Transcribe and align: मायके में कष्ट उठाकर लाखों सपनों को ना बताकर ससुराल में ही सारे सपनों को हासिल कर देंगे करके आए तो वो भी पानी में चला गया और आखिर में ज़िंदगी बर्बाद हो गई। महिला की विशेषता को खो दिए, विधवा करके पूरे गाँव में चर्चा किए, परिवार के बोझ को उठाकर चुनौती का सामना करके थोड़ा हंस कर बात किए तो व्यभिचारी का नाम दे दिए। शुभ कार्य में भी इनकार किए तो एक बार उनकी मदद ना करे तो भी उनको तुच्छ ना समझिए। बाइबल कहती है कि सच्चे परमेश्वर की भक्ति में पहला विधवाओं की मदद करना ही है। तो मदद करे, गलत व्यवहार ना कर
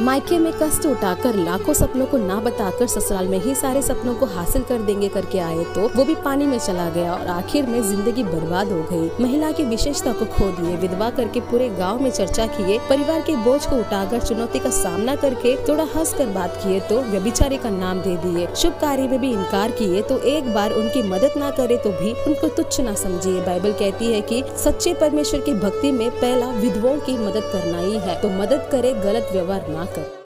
मायके 0.00 0.38
में 0.38 0.52
कष्ट 0.52 0.86
उठाकर 0.86 1.34
लाखों 1.36 1.72
सपनों 1.74 2.04
को 2.06 2.16
ना 2.18 2.38
बताकर 2.40 2.86
ससुराल 2.86 3.26
में 3.28 3.38
ही 3.38 3.54
सारे 3.54 3.80
सपनों 3.82 4.14
को 4.14 4.26
हासिल 4.26 4.62
कर 4.62 4.82
देंगे 4.82 5.08
करके 5.08 5.38
आए 5.38 5.64
तो 5.74 5.88
वो 5.96 6.04
भी 6.04 6.14
पानी 6.24 6.46
में 6.46 6.58
चला 6.58 6.88
गया 6.90 7.12
और 7.14 7.26
आखिर 7.28 7.66
में 7.66 7.80
ज़िंदगी 7.82 8.22
बर्बाद 8.24 8.70
हो 8.72 8.80
गई। 8.92 9.10
महिला 9.22 9.50
की 9.52 9.64
विशेषता 9.64 10.12
को 10.12 10.24
खो 10.26 10.48
दिए, 10.52 10.76
विधवा 10.76 11.08
करके 11.10 11.40
पूरे 11.40 11.68
गाँव 11.70 12.00
में 12.02 12.10
चर्चा 12.10 12.46
किए, 12.48 12.78
परिवार 12.88 13.20
के 13.20 13.34
बोझ 13.44 13.64
को 13.66 13.76
उठाकर 13.76 14.22
चुनौती 14.22 14.58
का 14.58 14.70
सामना 14.72 15.16
करके 15.16 15.54
थोड़ा 15.68 15.84
हंस 15.96 16.14
कर 16.14 16.32
बात 16.34 16.56
किए 16.62 16.80
तो 16.88 17.00
व्यभिचारी 17.02 17.56
का 17.56 17.70
नाम 17.70 18.00
दे 18.00 18.16
दिए। 18.18 18.46
शुभ 18.54 18.78
कार्य 18.80 19.08
में 19.08 19.20
भी 19.20 19.32
इनकार 19.32 19.70
किए 19.72 20.02
तो 20.02 20.18
एक 20.28 20.52
बार 20.54 20.72
उनकी 20.74 21.02
मदद 21.10 21.38
ना 21.38 21.50
करे 21.50 21.76
तो 21.76 21.90
भी 21.92 22.12
उनको 22.24 22.48
तुच्छ 22.56 22.80
ना 22.80 22.94
समझिए। 22.96 23.40
बाइबल 23.42 23.72
कहती 23.74 24.12
है 24.12 24.20
कि 24.22 24.42
सच्चे 24.64 24.94
परमेश्वर 25.00 25.40
की 25.40 25.54
भक्ति 25.60 25.92
में 25.92 26.08
पहला 26.10 26.50
विधवाओं 26.56 26.98
की 27.00 27.18
मदद 27.18 27.50
करना 27.52 27.78
ही 27.78 27.98
है। 27.98 28.20
तो 28.22 28.30
मदद 28.32 28.68
करे, 28.72 28.94
गलत 29.02 29.28
व्यवहार 29.32 29.68
ना 29.68 29.88
कर 29.98 30.19